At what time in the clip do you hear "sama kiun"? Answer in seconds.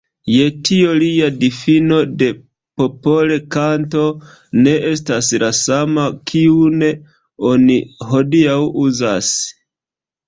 5.61-6.81